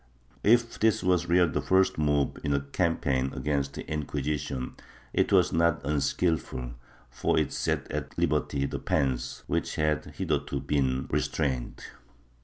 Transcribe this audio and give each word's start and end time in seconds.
^ 0.29 0.33
If 0.41 0.79
this 0.79 1.03
was 1.03 1.27
really 1.29 1.51
the 1.51 1.61
first 1.61 1.99
move 1.99 2.31
in 2.43 2.55
a 2.55 2.61
cam 2.61 2.97
paign 2.97 3.37
against 3.37 3.73
the 3.75 3.85
Inquisition, 3.87 4.73
it 5.13 5.31
was 5.31 5.53
not 5.53 5.79
unskilful, 5.85 6.71
for 7.11 7.37
it 7.37 7.53
set 7.53 7.87
at 7.91 8.17
liberty 8.17 8.65
the 8.65 8.79
pens 8.79 9.43
which 9.45 9.75
had 9.75 10.05
hitherto 10.15 10.59
been 10.59 11.05
restrained. 11.11 11.83